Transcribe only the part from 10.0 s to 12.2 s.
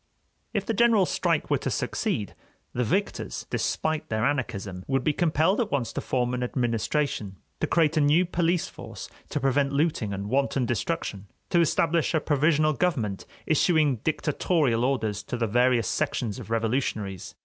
and wanton destruction, to establish a